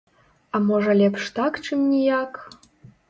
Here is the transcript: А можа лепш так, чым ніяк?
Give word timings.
А 0.55 0.61
можа 0.69 0.95
лепш 1.01 1.27
так, 1.41 1.59
чым 1.65 1.87
ніяк? 1.93 2.33